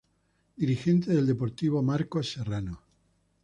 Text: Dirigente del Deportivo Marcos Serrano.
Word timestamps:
Dirigente 0.57 1.13
del 1.13 1.27
Deportivo 1.27 1.83
Marcos 1.83 2.31
Serrano. 2.31 2.81